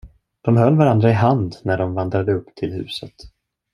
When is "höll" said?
0.57-0.75